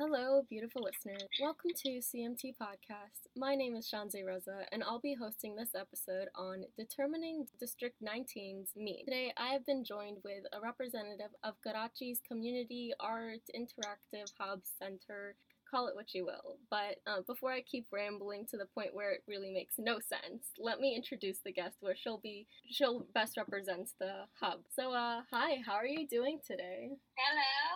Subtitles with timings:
[0.00, 1.28] Hello, beautiful listeners.
[1.42, 3.28] Welcome to CMT Podcast.
[3.36, 8.70] My name is Shanze Rosa, and I'll be hosting this episode on determining District 19's
[8.74, 9.04] mean.
[9.04, 15.34] Today, I have been joined with a representative of Karachi's Community Art Interactive Hub Center
[15.70, 16.56] call it what you will.
[16.68, 20.46] But uh, before I keep rambling to the point where it really makes no sense,
[20.58, 24.60] let me introduce the guest where she'll be she'll best represents the hub.
[24.74, 26.90] So uh hi, how are you doing today?
[27.16, 27.69] Hello,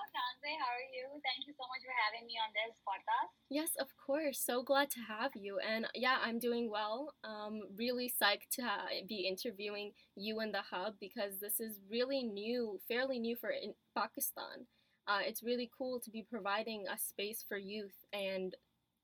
[0.45, 1.09] Shanze, how are you?
[1.25, 3.33] Thank you so much for having me on this podcast.
[3.51, 4.39] Yes, of course.
[4.39, 5.59] So glad to have you.
[5.59, 7.15] And yeah, I'm doing well.
[7.25, 12.23] Um really psyched to ha- be interviewing you in the hub because this is really
[12.23, 14.67] new, fairly new for in Pakistan
[15.07, 18.55] uh, it's really cool to be providing a space for youth and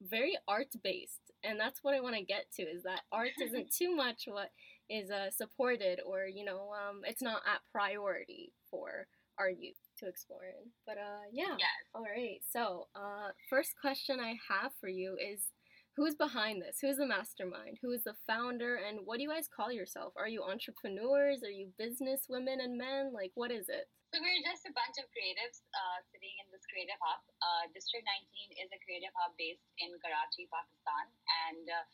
[0.03, 3.71] very art based and that's what i want to get to is that art isn't
[3.79, 4.51] too much what
[4.89, 9.07] is uh, supported or you know um, it's not at priority for
[9.39, 10.71] our youth to explore in.
[10.87, 11.57] But uh yeah.
[11.59, 11.79] Yes.
[11.95, 12.41] all right.
[12.49, 15.53] So uh first question i have for you is
[15.97, 16.79] who's behind this?
[16.81, 17.79] Who's the mastermind?
[17.83, 18.81] Who is the founder?
[18.81, 20.15] And what do you guys call yourself?
[20.17, 21.43] Are you entrepreneurs?
[21.45, 23.13] Are you business women and men?
[23.13, 23.89] Like what is it?
[24.11, 27.23] So we're just a bunch of creatives uh, sitting in this creative hub.
[27.39, 31.07] Uh, District 19 is a creative hub based in Karachi, Pakistan,
[31.47, 31.85] and uh,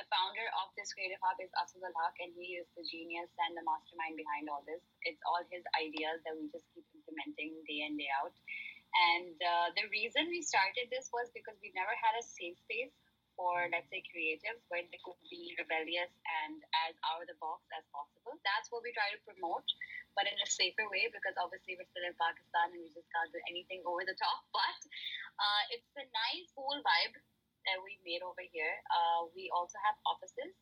[0.00, 3.52] the founder of this creative hub is Asad Haq, and he is the genius and
[3.52, 4.80] the mastermind behind all this.
[5.04, 8.32] It's all his ideas that we just keep implementing day in day out.
[9.12, 12.96] And uh, the reason we started this was because we never had a safe space
[13.36, 16.10] for, let's say, creatives where they could be rebellious
[16.44, 18.40] and as out of the box as possible.
[18.40, 19.68] That's what we try to promote,
[20.16, 23.28] but in a safer way because obviously we're still in Pakistan and we just can't
[23.36, 24.48] do anything over the top.
[24.56, 24.80] But
[25.36, 27.20] uh, it's a nice, cool vibe
[27.68, 28.74] that we made over here.
[28.88, 30.52] Uh, we also have offices.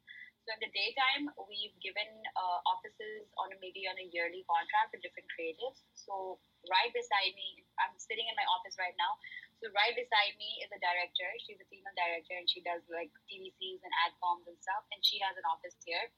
[0.49, 4.97] So in the daytime, we've given uh, offices on a, maybe on a yearly contract
[4.97, 5.85] for different creatives.
[5.93, 6.41] So
[6.73, 9.21] right beside me, I'm sitting in my office right now.
[9.61, 11.29] So right beside me is a director.
[11.45, 14.89] She's a female director, and she does like TVCs and ad adcoms and stuff.
[14.89, 16.09] And she has an office here.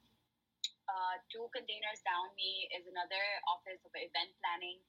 [0.87, 4.79] Uh, two containers down me is another office of event planning.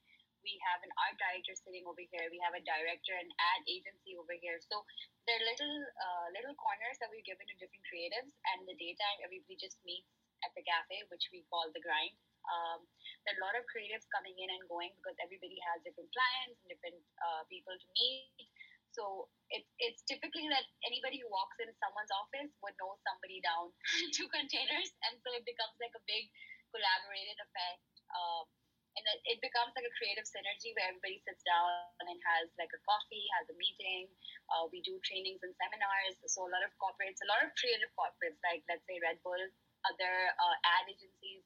[0.43, 2.27] We have an art director sitting over here.
[2.27, 4.59] We have a director and ad agency over here.
[4.59, 4.83] So
[5.23, 8.31] they're little uh, little corners that we've given to different creatives.
[8.53, 10.11] And the daytime, everybody just meets
[10.43, 12.15] at the cafe, which we call the grind.
[12.43, 12.83] Um,
[13.23, 16.59] there are a lot of creatives coming in and going because everybody has different clients
[16.59, 18.51] and different uh, people to meet.
[18.93, 23.73] So it's it's typically that anybody who walks in someone's office would know somebody down
[24.15, 26.29] two containers, and so it becomes like a big
[26.69, 27.81] collaborated effect.
[28.13, 28.45] Um,
[28.93, 32.81] and it becomes like a creative synergy where everybody sits down and has like a
[32.85, 34.05] coffee, has a meeting.
[34.53, 36.21] Uh, we do trainings and seminars.
[36.29, 39.41] So a lot of corporates, a lot of creative corporates, like let's say Red Bull,
[39.89, 41.41] other uh, ad agencies,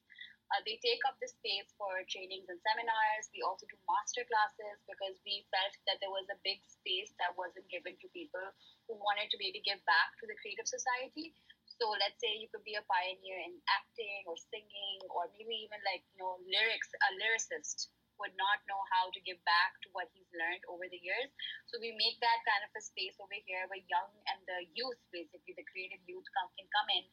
[0.52, 3.28] uh, they take up the space for trainings and seminars.
[3.36, 7.36] We also do master classes because we felt that there was a big space that
[7.36, 8.44] wasn't given to people
[8.88, 11.36] who wanted to maybe give back to the creative society.
[11.78, 15.78] So let's say you could be a pioneer in acting or singing or maybe even
[15.86, 20.10] like, you know, lyrics, a lyricist would not know how to give back to what
[20.10, 21.30] he's learned over the years.
[21.70, 24.98] So we make that kind of a space over here where young and the youth,
[25.14, 27.06] basically the creative youth, come, can come in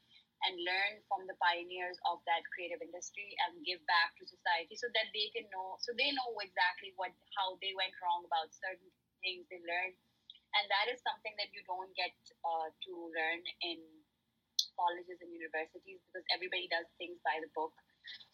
[0.48, 4.91] and learn from the pioneers of that creative industry and give back to society so
[4.92, 8.91] that they can know so they know exactly what how they went wrong about certain
[9.25, 9.96] things they learned
[10.58, 12.12] and that is something that you don't get
[12.44, 13.78] uh, to learn in
[14.76, 17.74] colleges and universities because everybody does things by the book.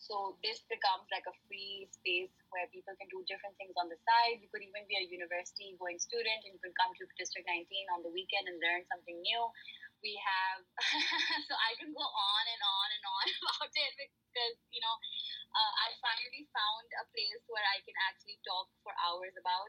[0.02, 3.98] So this becomes like a free space where people can do different things on the
[4.02, 4.42] side.
[4.42, 7.62] You could even be a university going student and you could come to District 19
[7.94, 9.42] on the weekend and learn something new.
[10.02, 10.64] We have
[11.48, 14.96] so i can go on and on and on about it because you know
[15.52, 19.68] uh, i finally found a place where i can actually talk for hours about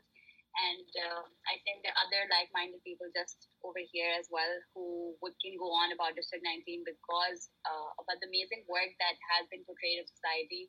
[0.51, 5.15] and uh, i think there are other like-minded people just over here as well who
[5.23, 9.47] would, can go on about district 19 because uh, about the amazing work that has
[9.47, 10.67] been portrayed in society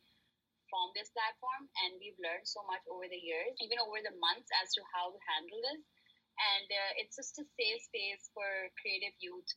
[0.71, 4.49] from this platform and we've learned so much over the years even over the months
[4.63, 5.83] as to how to handle this
[6.39, 8.47] and uh, it's just a safe space for
[8.81, 9.49] creative youth.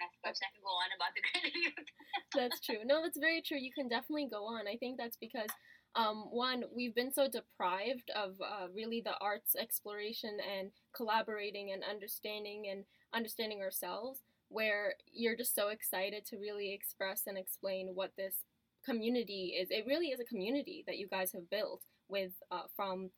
[0.00, 1.88] I can go on about the creative youth.
[2.32, 2.80] that's true.
[2.88, 3.60] No, that's very true.
[3.60, 4.64] You can definitely go on.
[4.64, 5.52] I think that's because
[5.94, 11.82] um, one, we've been so deprived of uh, really the arts exploration and collaborating and
[11.88, 18.12] understanding and understanding ourselves, where you're just so excited to really express and explain what
[18.16, 18.36] this
[18.84, 19.68] community is.
[19.70, 23.10] It really is a community that you guys have built with uh, from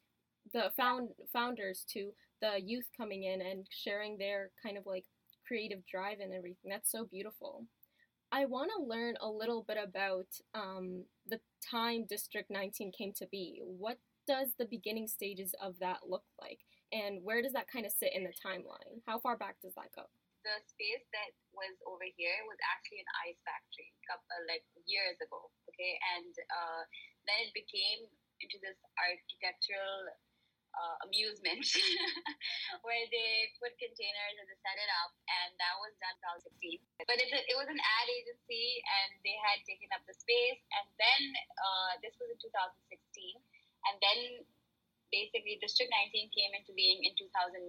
[0.52, 2.10] the found founders to
[2.40, 5.04] the youth coming in and sharing their kind of like
[5.46, 6.70] creative drive and everything.
[6.70, 7.64] That's so beautiful.
[8.32, 11.04] I want to learn a little bit about um,
[11.70, 13.60] time District 19 came to be.
[13.62, 16.58] What does the beginning stages of that look like?
[16.92, 19.00] and where does that kind of sit in the timeline?
[19.08, 20.04] How far back does that go?
[20.44, 23.88] The space that was over here was actually an ice factory,
[24.44, 25.48] like years ago.
[25.72, 26.82] Okay, and uh,
[27.24, 28.04] then it became
[28.44, 30.12] into this architectural
[30.72, 31.64] uh, amusement
[32.86, 36.16] where they put containers and they set it up, and that was done
[36.48, 36.80] 2016.
[37.04, 40.86] But it, it was an ad agency, and they had taken up the space, and
[40.96, 41.22] then
[41.60, 43.38] uh, this was in 2016,
[43.88, 44.18] and then
[45.12, 47.68] basically District 19 came into being in 2019,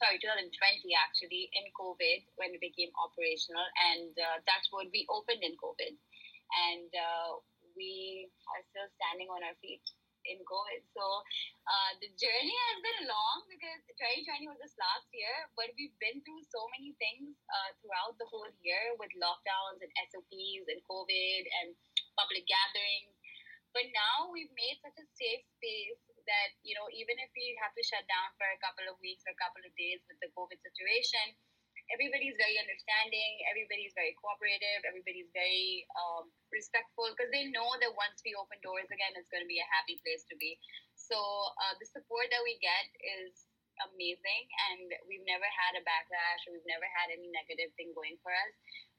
[0.00, 0.48] sorry, 2020
[0.96, 5.92] actually, in COVID when it became operational, and uh, that's what we opened in COVID,
[5.92, 7.36] and uh,
[7.76, 8.26] we
[8.56, 9.84] are still standing on our feet
[10.28, 10.80] in COVID.
[10.92, 11.04] So
[11.66, 16.20] uh, the journey has been long because 2020 was this last year, but we've been
[16.24, 21.42] through so many things uh, throughout the whole year with lockdowns and SOPs and COVID
[21.62, 21.68] and
[22.18, 23.14] public gatherings.
[23.70, 27.70] But now we've made such a safe space that, you know, even if we have
[27.74, 30.30] to shut down for a couple of weeks or a couple of days with the
[30.34, 31.38] COVID situation,
[31.90, 38.22] everybody's very understanding, everybody's very cooperative, everybody's very um, respectful because they know that once
[38.22, 40.58] we open doors again, it's going to be a happy place to be.
[40.94, 43.46] So uh, the support that we get is
[43.90, 48.18] amazing, and we've never had a backlash or we've never had any negative thing going
[48.22, 48.52] for us.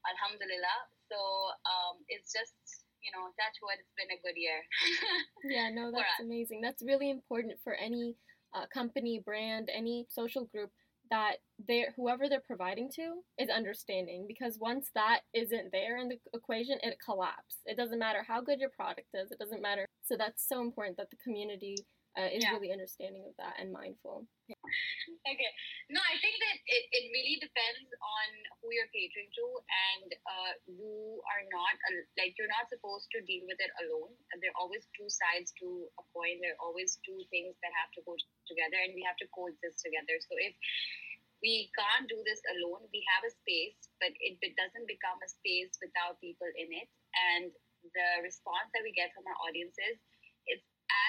[0.07, 0.79] Alhamdulillah.
[1.07, 1.19] So
[1.67, 2.57] um, it's just
[3.01, 4.61] you know, that's what it's been a good year.
[5.49, 6.61] yeah, no, that's amazing.
[6.61, 8.15] That's really important for any
[8.53, 10.69] uh, company, brand, any social group
[11.11, 11.35] that
[11.67, 16.77] they're whoever they're providing to is understanding because once that isn't there in the equation
[16.81, 17.59] it collapses.
[17.65, 19.31] It doesn't matter how good your product is.
[19.31, 19.85] It doesn't matter.
[20.03, 21.75] So that's so important that the community
[22.19, 22.51] uh, is yeah.
[22.55, 24.27] really understanding of that and mindful.
[24.51, 25.51] Okay.
[25.87, 28.27] No, I think that it, it really depends on
[28.59, 29.45] who you're catering to,
[29.95, 34.11] and uh, you are not, uh, like, you're not supposed to deal with it alone.
[34.43, 37.91] There are always two sides to a coin, there are always two things that have
[37.95, 40.19] to go together, and we have to coexist together.
[40.27, 40.51] So if
[41.39, 45.29] we can't do this alone, we have a space, but it, it doesn't become a
[45.31, 46.91] space without people in it.
[47.33, 47.49] And
[47.81, 49.97] the response that we get from our audiences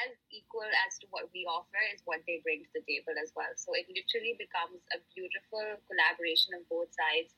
[0.06, 3.32] as equal as to what we offer is what they bring to the table as
[3.34, 3.50] well.
[3.56, 7.34] So it literally becomes a beautiful collaboration of both sides,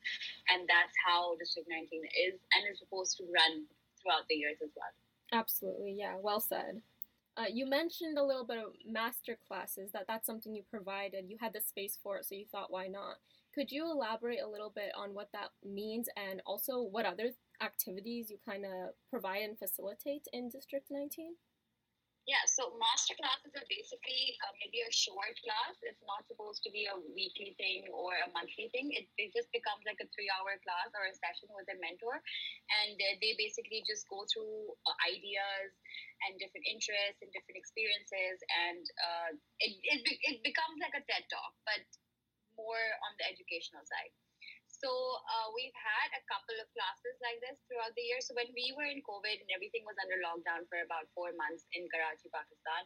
[0.52, 3.68] and that's how District 19 is and is supposed to run
[4.00, 4.92] throughout the years as well.
[5.32, 6.82] Absolutely, yeah, well said.
[7.36, 11.26] Uh, you mentioned a little bit of master classes that that's something you provided.
[11.28, 13.16] You had the space for it, so you thought, why not?
[13.54, 17.30] Could you elaborate a little bit on what that means and also what other
[17.60, 21.34] activities you kind of provide and facilitate in District 19?
[22.24, 25.76] Yeah, so master classes are basically uh, maybe a short class.
[25.84, 28.96] It's not supposed to be a weekly thing or a monthly thing.
[28.96, 32.16] It, it just becomes like a three hour class or a session with a mentor.
[32.80, 35.76] And they basically just go through uh, ideas
[36.24, 38.40] and different interests and different experiences.
[38.48, 39.30] And uh,
[39.60, 41.84] it, it, it becomes like a TED talk, but
[42.56, 44.16] more on the educational side.
[44.84, 48.20] So uh, we've had a couple of classes like this throughout the year.
[48.20, 51.64] So when we were in COVID and everything was under lockdown for about four months
[51.72, 52.84] in Karachi, Pakistan,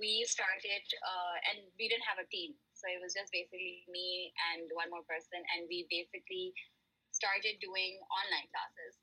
[0.00, 2.56] we started uh, and we didn't have a team.
[2.72, 6.56] So it was just basically me and one more person, and we basically
[7.12, 8.96] started doing online classes.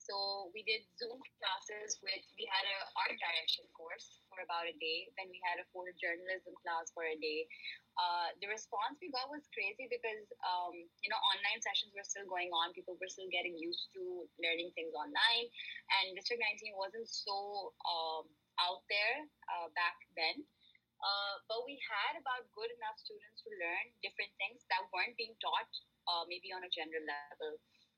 [0.00, 1.20] So we did Zoom
[1.66, 5.10] classes with, we had a art direction course for about a day.
[5.18, 7.50] Then we had a photojournalism class for a day.
[7.98, 12.28] Uh, the response we got was crazy because um, you know online sessions were still
[12.28, 15.48] going on people were still getting used to learning things online
[15.96, 18.28] and district 19 wasn't so um,
[18.60, 20.44] out there uh, back then
[21.00, 25.32] uh, but we had about good enough students to learn different things that weren't being
[25.40, 25.72] taught
[26.12, 27.56] uh, maybe on a general level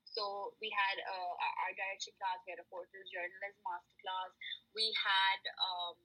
[0.09, 1.33] so we had uh,
[1.65, 4.31] art direction class we had a photo journalism master class
[4.73, 5.95] we had um,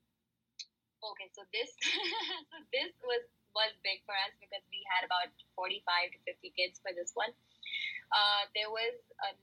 [1.00, 1.72] okay so this
[2.50, 6.82] so this was was big for us because we had about 45 to 50 kids
[6.82, 7.30] for this one.
[8.10, 8.98] Uh, there was
[9.30, 9.38] an,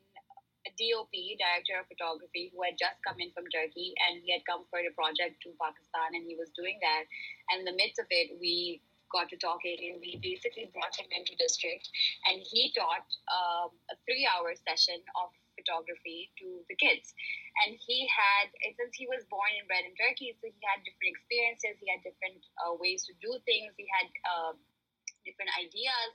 [0.67, 4.43] a DOP, director of photography, who had just come in from Turkey and he had
[4.45, 7.07] come for a project to Pakistan and he was doing that.
[7.49, 11.07] And in the midst of it, we got to talking and we basically brought him
[11.11, 11.87] into district
[12.31, 15.29] and he taught um, a three hour session of
[15.61, 17.13] photography to the kids.
[17.63, 18.49] And he had,
[18.79, 22.01] since he was born and bred in Turkey, so he had different experiences, he had
[22.01, 24.53] different uh, ways to do things, he had uh,
[25.27, 26.11] different ideas.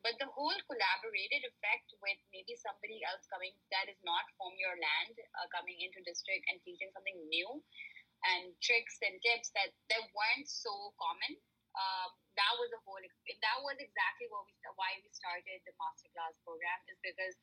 [0.00, 4.72] But the whole collaborated effect with maybe somebody else coming that is not from your
[4.72, 7.60] land, uh, coming into district and teaching something new
[8.32, 11.36] and tricks and tips that, that weren't so common.
[11.76, 12.98] Um, that was the whole.
[12.98, 17.36] That was exactly what we why we started the masterclass program is because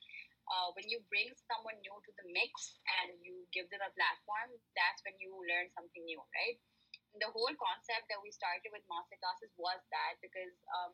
[0.51, 4.51] uh, when you bring someone new to the mix and you give them a platform,
[4.75, 6.59] that's when you learn something new, right?
[7.15, 10.93] the whole concept that we started with master classes was that because um,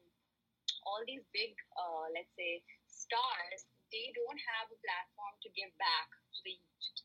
[0.88, 6.08] all these big, uh, let's say, stars, they don't have a platform to give back
[6.34, 6.56] to the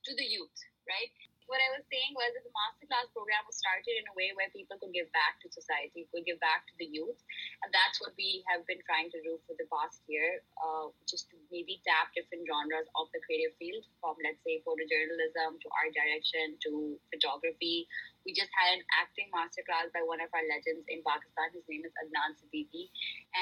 [0.08, 0.58] to the youth,
[0.88, 1.12] right?
[1.49, 4.52] What I was saying was that the masterclass program was started in a way where
[4.52, 7.17] people could give back to society, could give back to the youth.
[7.64, 11.33] And that's what we have been trying to do for the past year, uh, just
[11.33, 15.93] to maybe tap different genres of the creative field, from let's say photojournalism to art
[15.97, 17.88] direction to photography.
[18.28, 21.49] We just had an acting masterclass by one of our legends in Pakistan.
[21.57, 22.93] His name is Adnan Siddiqui.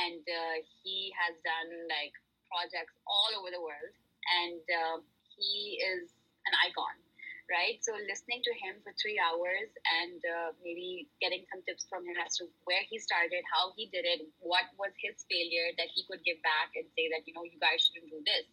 [0.06, 2.14] And uh, he has done like
[2.46, 3.92] projects all over the world.
[4.30, 4.96] And uh,
[5.34, 6.14] he is
[6.46, 7.05] an icon
[7.46, 7.78] right?
[7.82, 9.70] So listening to him for three hours
[10.02, 13.86] and uh, maybe getting some tips from him as to where he started, how he
[13.90, 17.34] did it, what was his failure that he could give back and say that, you
[17.34, 18.46] know, you guys shouldn't do this.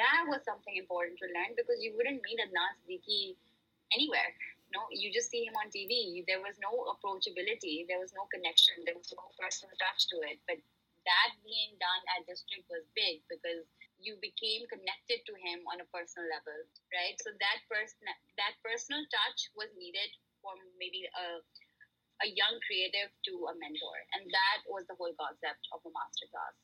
[0.00, 3.34] That was something important to learn because you wouldn't meet Adnan Siddiqui
[3.92, 4.30] anywhere.
[4.70, 6.22] No, you just see him on TV.
[6.28, 7.88] There was no approachability.
[7.88, 8.84] There was no connection.
[8.84, 10.38] There was no personal touch to it.
[10.44, 10.60] But
[11.08, 13.64] that being done at district was big because
[13.98, 16.58] you became connected to him on a personal level,
[16.94, 17.18] right?
[17.18, 17.98] So that person,
[18.38, 20.10] that personal touch was needed
[20.42, 21.42] for maybe a,
[22.22, 26.54] a young creative to a mentor, and that was the whole concept of a masterclass.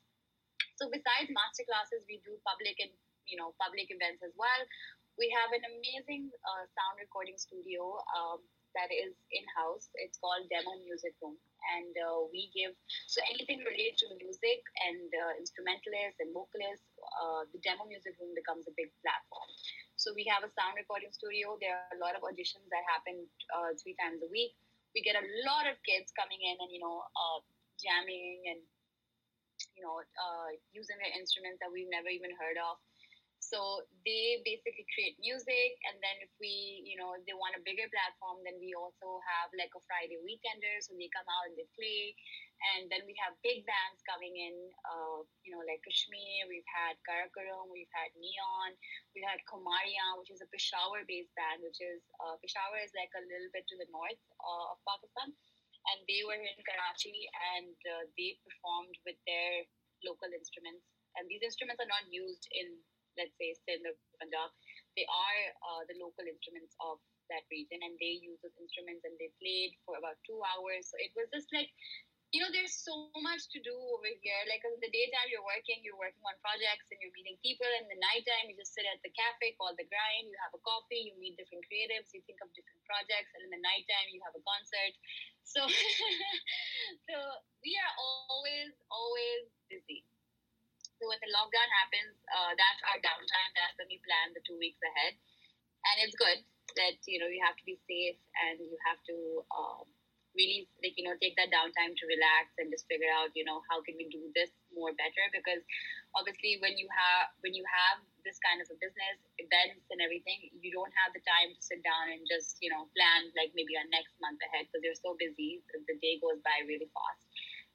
[0.79, 2.91] So besides masterclasses, we do public and
[3.27, 4.63] you know public events as well.
[5.19, 8.43] We have an amazing uh, sound recording studio um,
[8.75, 9.87] that is in house.
[9.95, 11.39] It's called Demo Music Room
[11.79, 12.77] and uh, we give
[13.09, 16.87] so anything related to music and uh, instrumentalists and vocalists
[17.21, 19.49] uh, the demo music room becomes a big platform.
[19.97, 21.57] So we have a sound recording studio.
[21.63, 24.53] There are a lot of auditions that happen uh, three times a week.
[24.93, 27.41] We get a lot of kids coming in and you know uh,
[27.81, 28.61] jamming and
[29.75, 32.79] you know uh, using their instruments that we've never even heard of
[33.45, 37.61] so they basically create music, and then if we, you know, if they want a
[37.61, 41.57] bigger platform, then we also have like a Friday weekender, so they come out and
[41.61, 42.17] they play,
[42.73, 44.57] and then we have big bands coming in,
[44.89, 46.49] uh, you know, like Kashmir.
[46.49, 48.73] We've had Karakoram, we've had Neon,
[49.13, 53.25] we had Khumariyaan, which is a Peshawar-based band, which is uh, Peshawar is like a
[53.29, 55.29] little bit to the north uh, of Pakistan,
[55.93, 57.29] and they were in Karachi,
[57.61, 59.69] and uh, they performed with their
[60.01, 60.89] local instruments,
[61.21, 62.81] and these instruments are not used in
[63.19, 64.51] let's say Sindh or Punjab,
[64.95, 67.03] they are uh, the local instruments of
[67.33, 70.93] that region and they use those instruments and they played for about two hours.
[70.93, 71.73] So it was just like,
[72.35, 74.43] you know, there's so much to do over here.
[74.51, 77.71] Like in the daytime, you're working, you're working on projects and you're meeting people.
[77.79, 80.59] And the nighttime, you just sit at the cafe called The Grind, you have a
[80.67, 83.31] coffee, you meet different creatives, you think of different projects.
[83.39, 84.95] And in the nighttime, you have a concert.
[85.47, 85.63] So,
[87.07, 87.17] so
[87.63, 90.03] we are always, always busy.
[90.99, 93.51] So when the lockdown happens, uh, that's our downtime.
[93.59, 95.19] That's when we plan the two weeks ahead,
[95.91, 96.41] and it's good
[96.79, 99.17] that you know you have to be safe and you have to
[99.53, 99.85] um,
[100.35, 103.63] really like you know take that downtime to relax and just figure out you know
[103.71, 105.25] how can we do this more better?
[105.35, 105.63] Because
[106.15, 110.49] obviously when you have when you have this kind of a business events and everything
[110.63, 113.75] you don't have the time to sit down and just you know plan like maybe
[113.79, 115.63] a next month ahead because you're so busy.
[115.91, 117.23] The day goes by really fast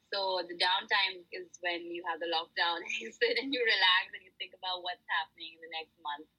[0.10, 4.14] so the downtime is when you have the lockdown and you sit and you relax
[4.14, 6.30] and you think about what's happening in the next month.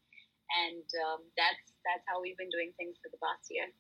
[0.51, 3.71] And um, that's that's how we've been doing things for the past year.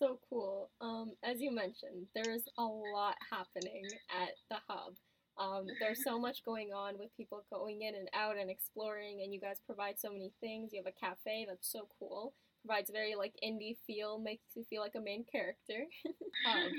[0.00, 0.70] So cool.
[0.80, 4.96] Um, as you mentioned, there's a lot happening at the hub.
[5.40, 9.32] Um, there's so much going on with people going in and out and exploring, and
[9.32, 10.72] you guys provide so many things.
[10.72, 12.34] You have a cafe that's so cool.
[12.64, 15.88] Provides very like indie feel, makes you feel like a main character.
[16.48, 16.72] um,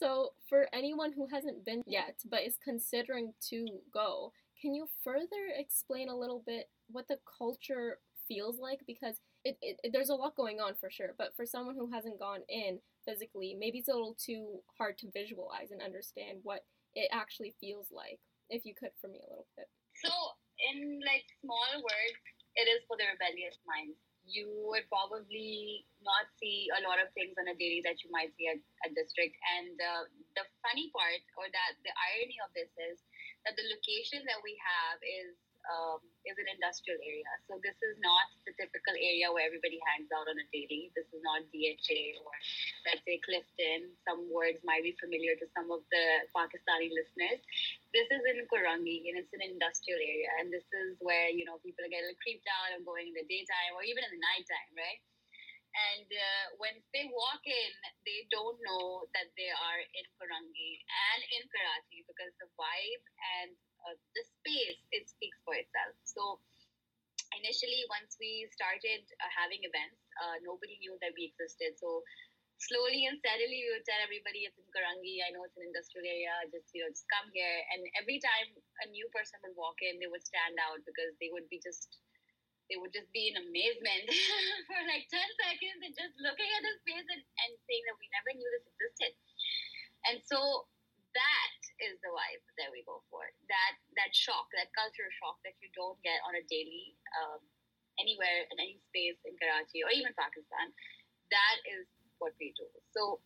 [0.00, 5.52] so, for anyone who hasn't been yet but is considering to go, can you further
[5.54, 8.80] explain a little bit what the culture feels like?
[8.86, 11.90] Because it, it, it, there's a lot going on for sure, but for someone who
[11.92, 16.64] hasn't gone in physically, maybe it's a little too hard to visualize and understand what
[16.94, 18.20] it actually feels like.
[18.48, 19.68] If you could, for me, a little bit.
[20.02, 20.10] So,
[20.72, 22.20] in like small words,
[22.56, 24.00] it is for the rebellious minds
[24.30, 28.32] you would probably not see a lot of things on a daily that you might
[28.38, 29.34] see at, at district.
[29.58, 30.02] And uh,
[30.38, 33.02] the funny part, or that the irony of this is
[33.44, 35.34] that the location that we have is
[35.68, 37.28] um, is an industrial area.
[37.48, 40.92] So this is not the typical area where everybody hangs out on a daily.
[40.96, 42.32] This is not DHA or
[42.88, 43.92] let's say Clifton.
[44.04, 47.40] Some words might be familiar to some of the Pakistani listeners.
[47.92, 50.30] This is in Korangi and it's an industrial area.
[50.40, 53.26] And this is where, you know, people are getting creeped out and going in the
[53.28, 55.00] daytime or even in the nighttime, right?
[55.70, 57.70] And uh, when they walk in,
[58.02, 63.04] they don't know that they are in Korangi and in Karachi because the vibe
[63.38, 63.54] and
[63.86, 65.94] uh, the space it speaks for itself.
[66.04, 66.40] So
[67.36, 71.78] initially, once we started uh, having events, uh, nobody knew that we existed.
[71.78, 72.02] So
[72.60, 75.24] slowly and steadily we would tell everybody it's in Korangi.
[75.24, 76.34] I know it's an industrial area.
[76.52, 77.56] Just you know, just come here.
[77.72, 78.52] And every time
[78.84, 82.00] a new person would walk in, they would stand out because they would be just
[82.70, 84.06] they would just be in amazement
[84.70, 88.06] for like 10 seconds and just looking at his space and, and saying that we
[88.14, 89.12] never knew this existed.
[90.06, 90.70] And so
[91.18, 91.49] that
[91.80, 93.24] is the vibe that we go for.
[93.48, 97.40] That that shock, that culture shock that you don't get on a daily um,
[97.98, 100.72] anywhere in any space in Karachi or even Pakistan.
[101.32, 101.86] That is
[102.20, 102.68] what we do.
[102.92, 103.20] So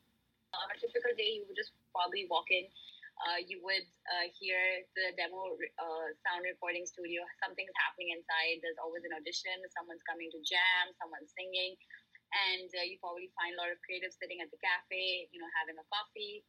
[0.54, 2.66] on a typical day, you would just probably walk in.
[3.14, 4.58] Uh, you would uh, hear
[4.98, 7.22] the demo uh, sound recording studio.
[7.38, 8.58] Something's happening inside.
[8.58, 9.54] There's always an audition.
[9.70, 10.90] Someone's coming to jam.
[10.98, 11.78] Someone's singing,
[12.50, 15.50] and uh, you probably find a lot of creatives sitting at the cafe, you know,
[15.54, 16.42] having a coffee.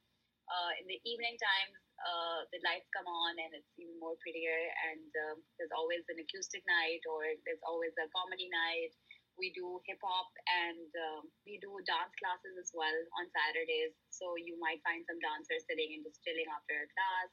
[0.46, 4.60] Uh, in the evening times, uh, the lights come on and it's even more prettier.
[4.92, 8.92] And um, there's always an acoustic night, or there's always a comedy night
[9.36, 13.96] we do hip hop and um, we do dance classes as well on Saturdays.
[14.12, 17.30] So you might find some dancers sitting and just chilling after a class.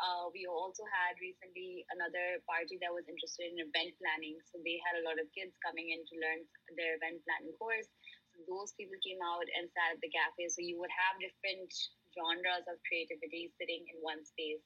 [0.00, 4.36] Uh, we also had recently another party that was interested in event planning.
[4.48, 6.40] So they had a lot of kids coming in to learn
[6.76, 7.88] their event planning course.
[8.32, 10.48] So those people came out and sat at the cafe.
[10.48, 11.68] So you would have different
[12.14, 14.62] genres of creativity sitting in one space,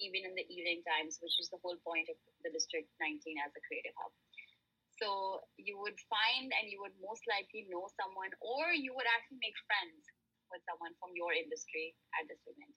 [0.00, 3.52] even in the evening times, which is the whole point of the District 19 as
[3.52, 4.12] a creative hub.
[5.00, 9.42] So you would find and you would most likely know someone, or you would actually
[9.42, 10.04] make friends
[10.52, 12.76] with someone from your industry at this event.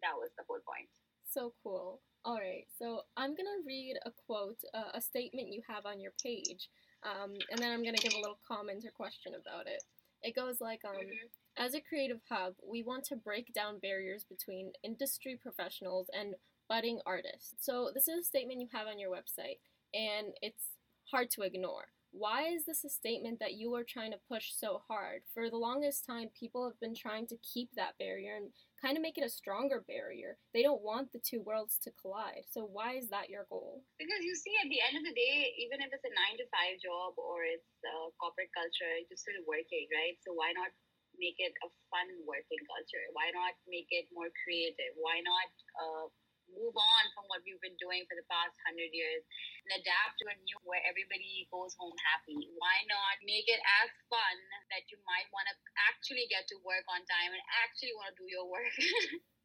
[0.00, 0.88] That was the whole point.
[1.28, 2.00] So cool.
[2.24, 6.12] All right, so I'm gonna read a quote, uh, a statement you have on your
[6.22, 6.70] page,
[7.02, 9.84] um, and then I'm gonna give a little comment or question about it.
[10.22, 11.28] It goes like, um, mm-hmm.
[11.56, 16.34] As a creative hub, we want to break down barriers between industry professionals and
[16.68, 17.54] budding artists.
[17.60, 19.60] So this is a statement you have on your website,
[19.92, 20.70] and it's
[21.10, 21.88] hard to ignore.
[22.14, 25.26] Why is this a statement that you are trying to push so hard?
[25.34, 29.02] For the longest time, people have been trying to keep that barrier and kind of
[29.02, 30.38] make it a stronger barrier.
[30.54, 32.46] They don't want the two worlds to collide.
[32.46, 33.82] So, why is that your goal?
[33.98, 36.46] Because you see, at the end of the day, even if it's a nine to
[36.54, 40.14] five job or it's a corporate culture, you're still working, right?
[40.22, 40.70] So, why not
[41.18, 43.04] make it a fun working culture?
[43.14, 44.94] Why not make it more creative?
[44.98, 45.48] Why not?
[45.78, 46.06] Uh,
[46.52, 49.22] move on from what we've been doing for the past hundred years
[49.64, 52.36] and adapt to a new where everybody goes home happy.
[52.60, 54.36] Why not make it as fun
[54.72, 55.54] that you might want to
[55.88, 58.68] actually get to work on time and actually want to do your work?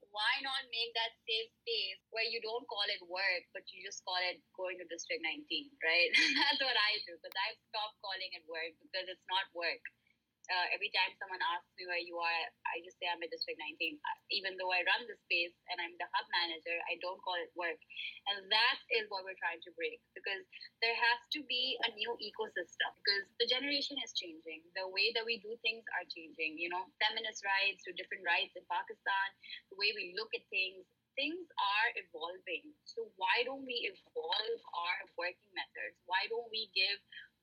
[0.09, 4.01] Why not make that safe space where you don't call it work, but you just
[4.01, 5.45] call it going to District 19,
[5.85, 6.09] right?
[6.41, 9.85] That's what I do because I've stopped calling it work because it's not work
[10.49, 13.57] uh, every time someone asks me where you are, I just say I'm at District
[13.61, 14.01] 19.
[14.01, 17.37] Uh, even though I run the space and I'm the hub manager, I don't call
[17.37, 17.77] it work.
[18.33, 20.41] And that is what we're trying to break because
[20.81, 24.65] there has to be a new ecosystem because the generation is changing.
[24.73, 26.57] The way that we do things are changing.
[26.57, 29.27] You know, feminist rights to different rights in Pakistan,
[29.69, 30.81] the way we look at things,
[31.13, 32.73] things are evolving.
[32.89, 35.97] So why don't we evolve our working methods?
[36.09, 36.97] Why don't we give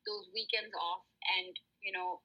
[0.07, 1.03] those weekends off
[1.39, 2.23] and, you know,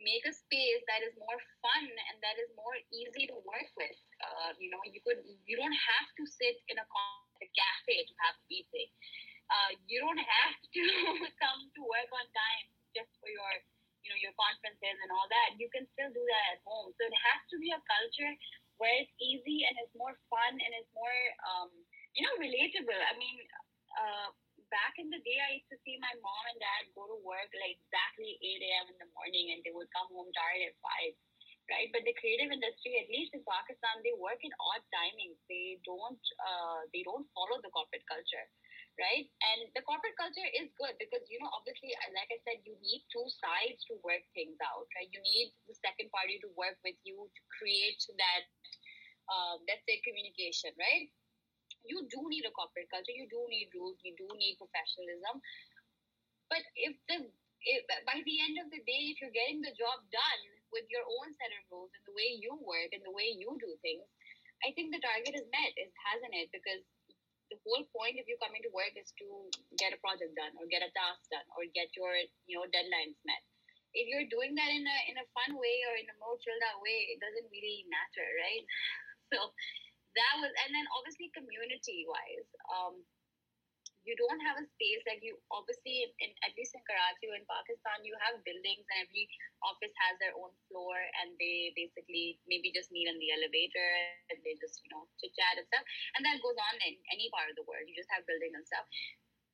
[0.00, 3.98] make a space that is more fun and that is more easy to work with.
[4.20, 8.14] Uh, you know, you could you don't have to sit in a, a cafe to
[8.24, 8.90] have a meeting.
[9.50, 10.82] Uh, you don't have to
[11.40, 13.52] come to work on time just for your
[14.00, 15.60] you know your conferences and all that.
[15.60, 16.92] You can still do that at home.
[16.96, 18.32] So it has to be a culture
[18.80, 21.70] where it's easy and it's more fun and it's more um,
[22.16, 22.96] you know relatable.
[22.96, 23.38] I mean.
[23.90, 24.30] Uh,
[24.70, 27.50] back in the day, I used to see my mom and dad go to work
[27.58, 28.86] like exactly 8 a.m.
[28.94, 31.14] in the morning and they would come home tired at 5,
[31.70, 31.88] right?
[31.94, 35.38] But the creative industry, at least in Pakistan, they work in odd timings.
[35.50, 38.46] They don't, uh, they don't follow the corporate culture,
[38.98, 39.26] right?
[39.54, 43.02] And the corporate culture is good because, you know, obviously, like I said, you need
[43.10, 45.10] two sides to work things out, right?
[45.10, 48.42] You need the second party to work with you to create that,
[49.30, 51.10] um, let's say, communication, right?
[51.84, 55.40] You do need a corporate culture, you do need rules, you do need professionalism.
[56.50, 60.00] But if the if, by the end of the day, if you're getting the job
[60.08, 63.36] done with your own set of rules and the way you work and the way
[63.36, 64.06] you do things,
[64.64, 66.48] I think the target is met, is hasn't it?
[66.52, 66.80] Because
[67.50, 69.26] the whole point of you coming to work is to
[69.76, 72.14] get a project done or get a task done or get your
[72.46, 73.42] you know deadlines met.
[73.90, 76.62] If you're doing that in a in a fun way or in a more chilled
[76.70, 78.64] out way, it doesn't really matter, right?
[79.30, 79.38] So
[80.16, 82.98] that was and then obviously community wise um,
[84.00, 87.44] you don't have a space like you obviously in, at least in Karachi or in
[87.44, 89.28] Pakistan you have buildings and every
[89.60, 93.90] office has their own floor and they basically maybe just meet in the elevator
[94.32, 95.84] and they just you know chit chat and stuff.
[96.16, 97.84] And that goes on in any part of the world.
[97.84, 98.88] You just have buildings and stuff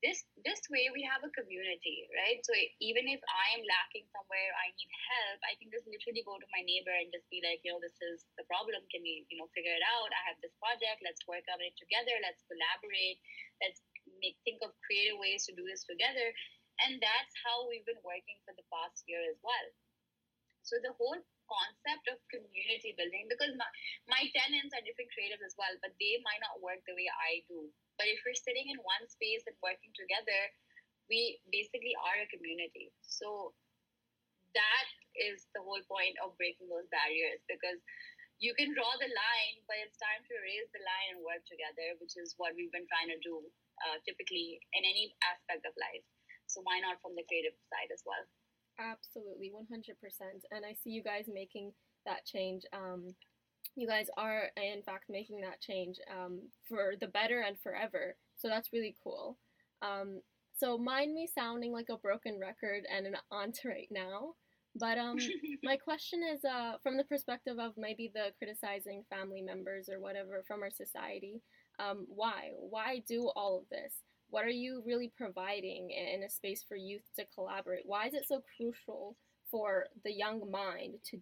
[0.05, 2.41] this this way we have a community right?
[2.45, 2.53] So
[2.85, 6.49] even if i am lacking somewhere i need help i can just literally go to
[6.53, 8.83] my neighbor and just be like you know this is the problem.
[8.93, 10.11] Can we you know figure it out?
[10.13, 11.03] I have this project.
[11.03, 12.15] Let's work on it together.
[12.21, 13.19] Let's collaborate.
[13.63, 13.81] Let's
[14.23, 16.29] make think of creative ways to do this together.
[16.85, 19.67] And that's how we've been working for the past year as well.
[20.67, 23.71] So the whole concept of community building because my,
[24.11, 27.39] my tenants are different creatives as well but they might not work the way i
[27.47, 30.41] do but if we're sitting in one space and working together,
[31.09, 32.93] we basically are a community.
[33.03, 33.57] So
[34.57, 37.81] that is the whole point of breaking those barriers because
[38.37, 41.97] you can draw the line, but it's time to raise the line and work together,
[42.01, 43.41] which is what we've been trying to do
[43.89, 46.05] uh, typically in any aspect of life.
[46.45, 48.25] So why not from the creative side as well?
[48.77, 49.97] Absolutely, 100%.
[50.53, 51.73] And I see you guys making
[52.05, 52.69] that change.
[52.77, 53.17] Um,
[53.75, 58.17] you guys are in fact making that change um, for the better and forever.
[58.37, 59.39] So that's really cool.
[59.83, 60.21] Um,
[60.57, 64.35] so mind me sounding like a broken record and an aunt right now.
[64.79, 65.17] But um,
[65.63, 70.43] my question is uh, from the perspective of maybe the criticizing family members or whatever
[70.47, 71.43] from our society.
[71.79, 72.53] Um, why?
[72.59, 73.93] Why do all of this?
[74.29, 77.85] What are you really providing in a space for youth to collaborate?
[77.85, 79.17] Why is it so crucial
[79.51, 81.19] for the young mind to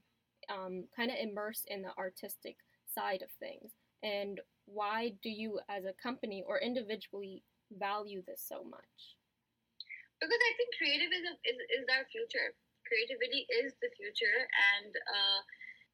[0.51, 2.57] um, kind of immersed in the artistic
[2.89, 3.73] side of things?
[4.03, 9.17] And why do you, as a company or individually, value this so much?
[10.21, 12.55] Because I think creative is, a, is, is our future.
[12.85, 14.45] Creativity is the future,
[14.77, 15.41] and uh,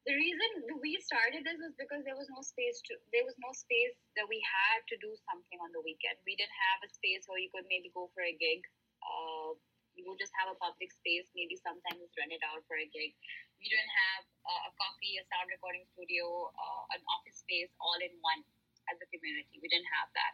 [0.03, 0.49] the reason
[0.81, 4.25] we started this was because there was no space to there was no space that
[4.25, 6.17] we had to do something on the weekend.
[6.25, 8.65] We didn't have a space where you could maybe go for a gig.
[8.99, 9.55] Uh,
[9.95, 13.13] you just have a public space, maybe sometimes rent it out for a gig.
[13.59, 17.99] We didn't have uh, a coffee, a sound recording studio, uh, an office space all
[18.01, 18.41] in one
[18.89, 19.61] as a community.
[19.61, 20.33] We didn't have that.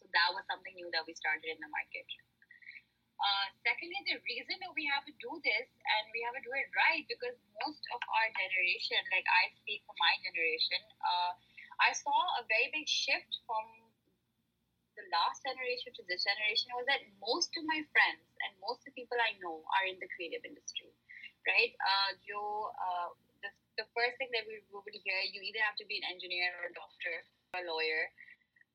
[0.00, 2.08] So that was something new that we started in the market.
[3.22, 6.50] Uh, secondly, the reason that we have to do this and we have to do
[6.58, 11.30] it right because most of our generation, like I speak for my generation, uh,
[11.78, 13.92] I saw a very big shift from
[14.98, 18.92] the last generation to this generation was that most of my friends and most of
[18.92, 20.90] the people I know are in the creative industry
[21.46, 21.72] right?
[21.82, 23.10] Uh, you, uh,
[23.42, 23.50] the,
[23.82, 26.70] the first thing that we would hear, you either have to be an engineer or
[26.70, 27.14] a doctor
[27.54, 28.10] or a lawyer.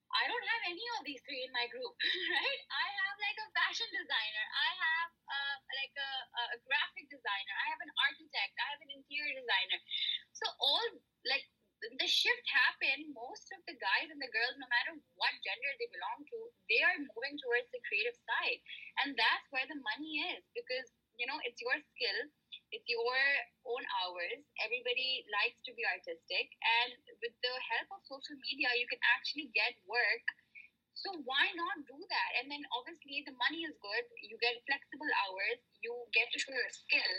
[0.08, 1.96] I don't have any of these three in my group,
[2.40, 2.62] right?
[2.72, 4.46] I have like a fashion designer.
[4.56, 6.12] I have uh, like a,
[6.56, 7.56] a graphic designer.
[7.60, 8.56] I have an architect.
[8.56, 9.80] I have an interior designer.
[10.32, 10.88] So all
[11.28, 11.44] like
[11.82, 13.14] the shift happened.
[13.14, 16.82] Most of the guys and the girls, no matter what gender they belong to, they
[16.82, 18.62] are moving towards the creative side,
[19.04, 22.20] and that's where the money is because you know it's your skill
[22.74, 23.18] it's your
[23.66, 24.42] own hours.
[24.60, 26.92] Everybody likes to be artistic, and
[27.24, 30.26] with the help of social media, you can actually get work.
[30.98, 32.30] So why not do that?
[32.42, 34.06] And then obviously the money is good.
[34.26, 35.60] You get flexible hours.
[35.82, 37.16] You get to show your skill,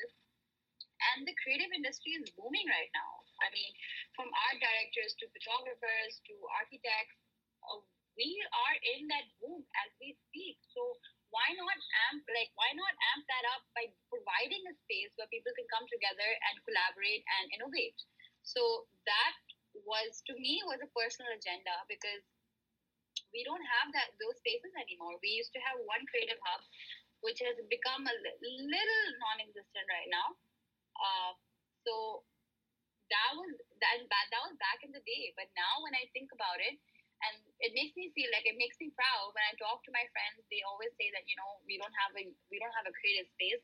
[1.15, 3.28] and the creative industry is booming right now.
[3.43, 3.73] I mean,
[4.19, 7.19] from art directors to photographers to architects,
[7.67, 7.83] uh,
[8.19, 10.59] we are in that boom as we speak.
[10.75, 10.99] So
[11.31, 11.79] why not
[12.11, 15.87] amp like why not amp that up by providing a space where people can come
[15.87, 17.99] together and collaborate and innovate?
[18.43, 19.39] So that
[19.87, 22.25] was to me was a personal agenda because
[23.31, 25.21] we don't have that those spaces anymore.
[25.23, 26.65] We used to have one creative hub
[27.23, 30.29] which has become a little non-existent right now.
[30.95, 31.33] Uh,
[31.83, 32.23] so
[33.09, 36.61] that was that, that was back in the day but now when i think about
[36.61, 36.77] it
[37.27, 40.07] and it makes me feel like it makes me proud when I talk to my
[40.15, 40.39] friends.
[40.47, 43.27] They always say that you know we don't have a we don't have a creative
[43.35, 43.63] space,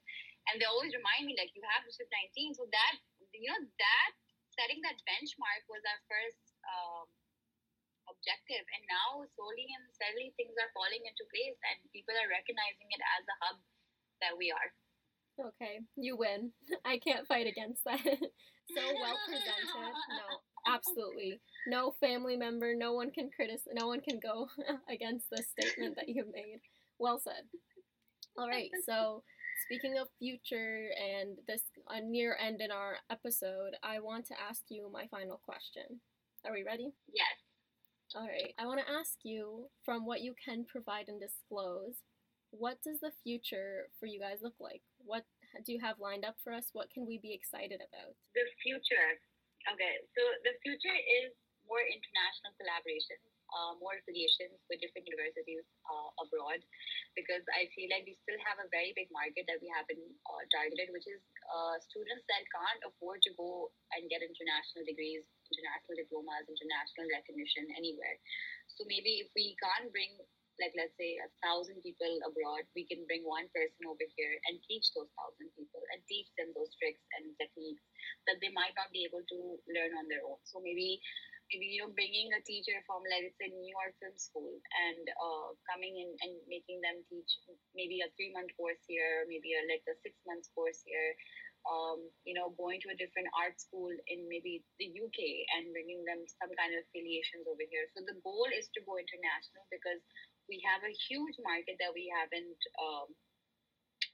[0.51, 2.59] and they always remind me like you have to sit 19.
[2.59, 2.95] So that
[3.31, 4.11] you know that
[4.59, 7.07] setting that benchmark was our first um,
[8.11, 12.91] objective, and now slowly and steadily things are falling into place, and people are recognizing
[12.91, 13.59] it as a hub
[14.19, 14.71] that we are.
[15.55, 16.55] Okay, you win.
[16.87, 18.03] I can't fight against that.
[18.69, 19.93] so well presented.
[20.11, 20.29] No,
[20.73, 21.41] absolutely.
[21.67, 24.49] No family member no one can criticize no one can go
[24.93, 26.61] against the statement that you've made.
[26.99, 27.45] Well said.
[28.37, 29.23] All right so
[29.65, 34.63] speaking of future and this a near end in our episode i want to ask
[34.69, 36.01] you my final question.
[36.47, 36.93] Are we ready?
[37.13, 37.37] Yes.
[38.15, 42.03] All right i want to ask you from what you can provide and disclose
[42.59, 44.83] what does the future for you guys look like?
[45.05, 45.25] What
[45.63, 46.75] do you have lined up for us?
[46.75, 48.17] What can we be excited about?
[48.35, 49.21] The future.
[49.71, 51.33] Okay, so the future is
[51.65, 53.17] more international collaboration,
[53.49, 56.61] uh, more affiliations with different universities uh, abroad,
[57.17, 60.45] because I feel like we still have a very big market that we haven't uh,
[60.53, 65.97] targeted, which is uh, students that can't afford to go and get international degrees, international
[65.97, 68.21] diplomas, international recognition anywhere.
[68.77, 70.21] So maybe if we can't bring
[70.63, 74.63] like let's say a thousand people abroad, we can bring one person over here and
[74.67, 77.83] teach those thousand people and teach them those tricks and techniques
[78.31, 79.39] that they might not be able to
[79.71, 80.39] learn on their own.
[80.47, 81.03] So maybe
[81.53, 84.55] maybe you know bringing a teacher from let's say New York Film School
[84.89, 87.31] and uh, coming in and making them teach
[87.75, 91.13] maybe a three month course here, maybe a like a six month course here,
[91.65, 95.19] um, you know, going to a different art school in maybe the UK
[95.57, 97.89] and bringing them some kind of affiliations over here.
[97.97, 100.01] So the goal is to go international because
[100.49, 103.09] we have a huge market that we haven't um,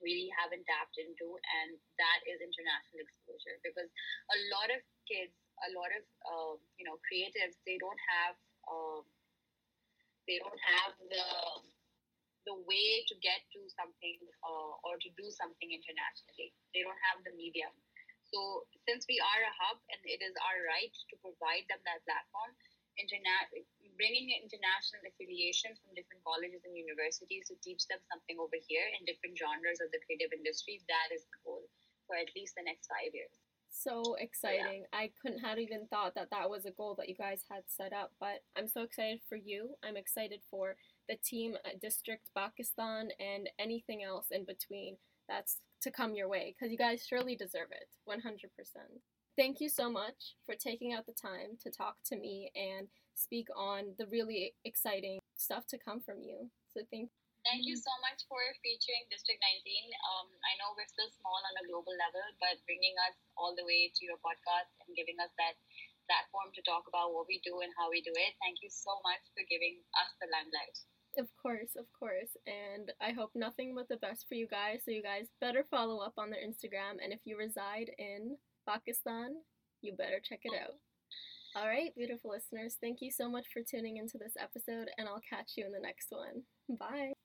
[0.02, 3.56] really haven't tapped into, and that is international exposure.
[3.62, 3.88] Because
[4.32, 5.34] a lot of kids,
[5.66, 8.34] a lot of uh, you know creatives, they don't have
[8.70, 9.04] um,
[10.28, 11.26] they don't have the
[12.48, 16.56] the way to get to something uh, or to do something internationally.
[16.72, 17.72] They don't have the medium.
[18.32, 22.00] So since we are a hub and it is our right to provide them that
[22.06, 22.54] platform,
[22.96, 23.50] interna-
[24.00, 29.04] bringing international affiliations from different colleges and universities to teach them something over here in
[29.04, 31.68] different genres of the creative industry, that is the goal
[32.08, 33.36] for at least the next five years.
[33.68, 34.88] So exciting.
[34.88, 35.04] Yeah.
[35.04, 37.92] I couldn't have even thought that that was a goal that you guys had set
[37.92, 39.76] up, but I'm so excited for you.
[39.84, 44.96] I'm excited for the team District Pakistan and anything else in between
[45.28, 48.48] that's to come your way because you guys surely deserve it 100%.
[49.36, 52.88] Thank you so much for taking out the time to talk to me and
[53.20, 56.48] speak on the really exciting stuff to come from you.
[56.72, 59.64] So thank Thank you so much for featuring District 19.
[60.12, 63.64] Um, I know we're still small on a global level, but bringing us all the
[63.64, 65.56] way to your podcast and giving us that
[66.04, 68.36] platform to talk about what we do and how we do it.
[68.44, 70.76] Thank you so much for giving us the limelight.
[71.16, 72.36] Of course, of course.
[72.44, 74.84] And I hope nothing but the best for you guys.
[74.84, 77.00] So you guys better follow up on their Instagram.
[77.00, 78.36] And if you reside in
[78.68, 79.40] Pakistan,
[79.80, 80.76] you better check it out.
[81.56, 85.20] All right, beautiful listeners, thank you so much for tuning into this episode, and I'll
[85.28, 86.44] catch you in the next one.
[86.78, 87.19] Bye.